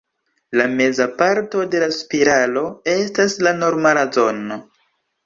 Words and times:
La 0.59 0.63
meza 0.77 1.05
parto 1.19 1.61
de 1.75 1.81
la 1.83 1.89
spiralo 1.97 2.63
estas 2.95 3.37
la 3.49 3.55
normala 3.65 4.07
zono. 4.19 4.59